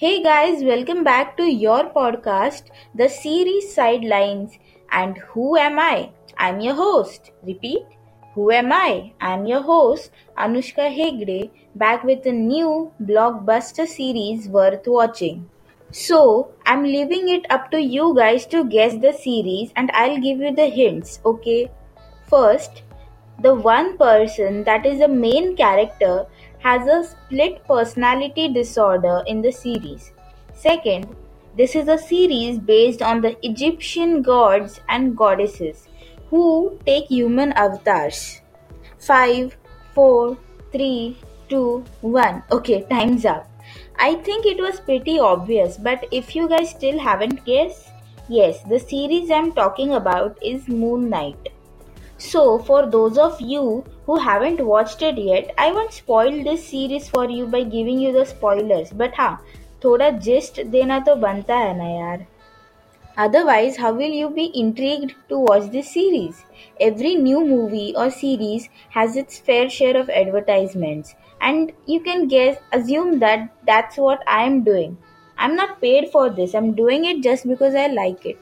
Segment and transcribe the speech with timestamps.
[0.00, 4.58] Hey guys, welcome back to your podcast, the series Sidelines.
[4.90, 6.12] And who am I?
[6.38, 7.32] I'm your host.
[7.42, 7.84] Repeat.
[8.34, 9.12] Who am I?
[9.20, 15.50] I'm your host, Anushka Hegde, back with a new blockbuster series worth watching.
[15.90, 20.38] So, I'm leaving it up to you guys to guess the series and I'll give
[20.38, 21.70] you the hints, okay?
[22.26, 22.84] First,
[23.42, 26.26] the one person that is the main character
[26.60, 30.12] has a split personality disorder in the series.
[30.54, 31.16] Second,
[31.56, 35.88] this is a series based on the Egyptian gods and goddesses
[36.28, 38.40] who take human avatars.
[38.98, 39.56] 5,
[39.94, 40.38] 4,
[40.72, 41.16] 3,
[41.48, 42.42] 2, 1.
[42.52, 43.50] Okay, time's up.
[43.98, 47.88] I think it was pretty obvious, but if you guys still haven't guessed,
[48.28, 51.48] yes, the series I'm talking about is Moon Knight.
[52.16, 57.09] So, for those of you who haven't watched it yet, I won't spoil this series
[57.09, 58.91] for you by giving you the spoilers.
[58.93, 59.41] But हाँ
[59.83, 62.25] थोड़ा gist देना तो बनता है ना यार
[63.17, 66.43] Otherwise, how will you be intrigued to watch this series?
[66.81, 72.57] Every new movie or series has its fair share of advertisements, and you can guess,
[72.73, 74.97] assume that that's what I am doing.
[75.37, 78.37] I'm not paid for this, I'm doing it just because I like it.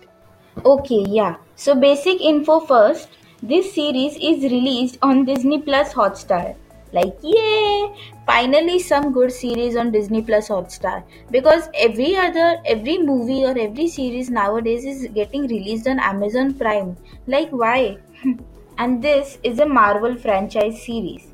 [0.65, 1.35] Okay, yeah.
[1.55, 3.09] So, basic info first.
[3.40, 6.56] This series is released on Disney Plus Hotstar.
[6.92, 7.94] Like, yay!
[8.26, 11.04] Finally, some good series on Disney Plus Hotstar.
[11.30, 16.96] Because every other, every movie or every series nowadays is getting released on Amazon Prime.
[17.28, 17.98] Like, why?
[18.78, 21.28] and this is a Marvel franchise series.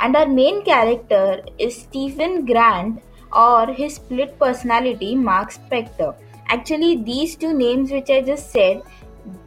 [0.00, 3.00] And our main character is Steven Grant
[3.32, 6.16] or his split personality, Marc Spector.
[6.48, 8.82] Actually, these two names which I just said,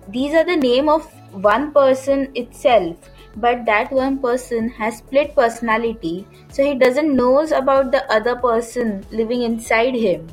[0.08, 6.28] these are the name of one person itself but that one person has split personality
[6.50, 10.28] so he doesn't knows about the other person living inside him.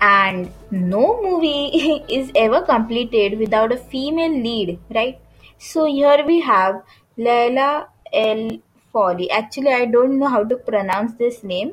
[0.00, 5.20] And no movie is ever completed without a female lead right?
[5.58, 6.82] So here we have
[7.18, 8.60] Layla El
[8.94, 11.72] Fawzi actually I don't know how to pronounce this name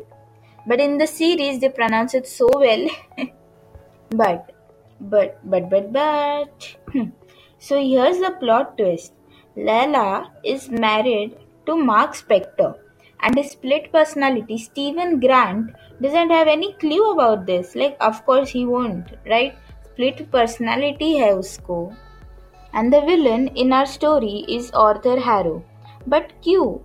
[0.66, 2.88] but in the series they pronounce it so well.
[4.09, 4.53] But
[5.01, 7.09] but but but but hmm.
[7.59, 9.13] So here's the plot twist:
[9.57, 12.75] Leela is married to Marc Spector
[13.22, 17.75] and his split personality Steven Grant doesn't have any clue about this.
[17.75, 19.56] Like, of course, he won't, right?
[19.85, 21.95] Split personality has उसको.
[22.73, 25.63] And the villain in our story is Arthur Harrow.
[26.06, 26.84] But Q,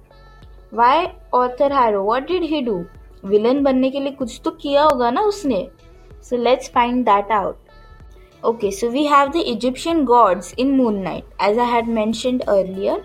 [0.71, 2.03] Why Arthur Harrow?
[2.03, 2.87] What did he do?
[3.25, 5.59] Villain बनने के लिए कुछ तो किया होगा ना उसने.
[6.23, 7.59] So let's find that out.
[8.45, 13.05] Okay, so we have the Egyptian gods in Moon Knight, as I had mentioned earlier.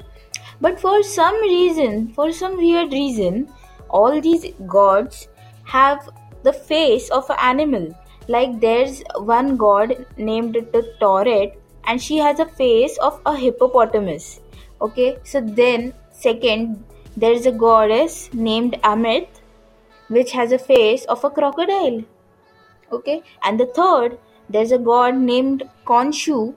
[0.59, 3.47] But for some reason, for some weird reason,
[3.89, 5.27] all these gods
[5.65, 6.09] have
[6.41, 7.95] the face of an animal.
[8.27, 11.55] Like there's one god named the Taweret,
[11.85, 14.41] and she has a face of a hippopotamus.
[14.81, 16.83] Okay, so then second,
[17.15, 19.27] there's a goddess named Ammit,
[20.07, 22.03] which has a face of a crocodile.
[22.91, 24.17] Okay, and the third,
[24.49, 26.55] there's a god named Khonshu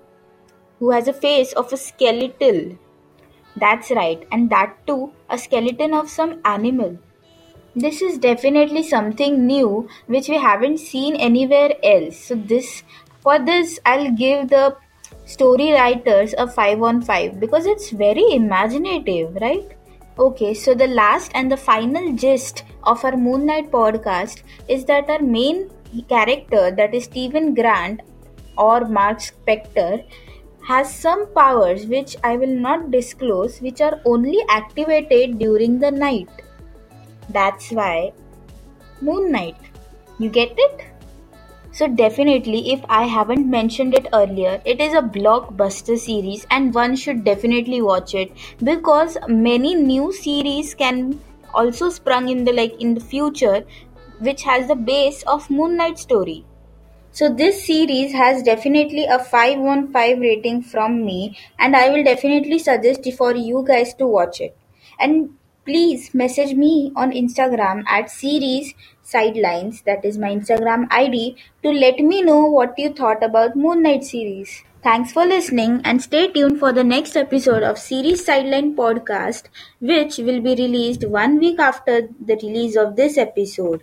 [0.78, 2.78] who has a face of a skeletal.
[3.56, 6.98] That's right, and that too a skeleton of some animal.
[7.76, 12.16] This is definitely something new which we haven't seen anywhere else.
[12.18, 12.82] So this
[13.20, 14.76] for this I'll give the
[15.24, 19.76] story writers a 5 on 5 because it's very imaginative, right?
[20.18, 25.08] Okay, so the last and the final gist of our Moon Knight podcast is that
[25.08, 25.70] our main
[26.08, 28.00] character, that is Steven Grant
[28.56, 30.04] or Marc Spector,
[30.66, 36.28] has some powers which I will not disclose, which are only activated during the night.
[37.28, 38.12] That's why
[39.00, 39.56] Moon Knight.
[40.18, 40.86] You get it?
[41.72, 46.96] So, definitely, if I haven't mentioned it earlier, it is a blockbuster series and one
[46.96, 51.20] should definitely watch it because many new series can
[51.54, 53.64] also sprung in the like in the future
[54.20, 56.44] which has the base of Moon Knight story.
[57.12, 62.04] So this series has definitely a 5 on 5 rating from me and I will
[62.04, 64.56] definitely suggest for you guys to watch it.
[64.98, 65.30] And
[65.64, 71.98] please message me on Instagram at series sidelines that is my Instagram ID to let
[71.98, 74.62] me know what you thought about Moon Knight series.
[74.82, 79.48] Thanks for listening and stay tuned for the next episode of Series Sideline podcast
[79.80, 83.82] which will be released one week after the release of this episode.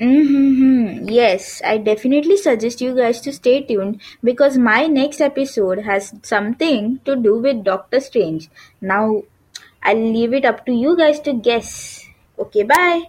[0.00, 1.08] Mm-hmm.
[1.08, 7.00] Yes, I definitely suggest you guys to stay tuned because my next episode has something
[7.06, 8.50] to do with Doctor Strange.
[8.80, 9.22] Now,
[9.82, 12.04] I'll leave it up to you guys to guess.
[12.38, 13.04] Okay, bye.